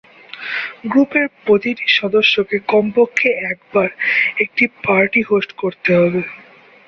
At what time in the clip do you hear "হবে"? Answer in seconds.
5.95-6.21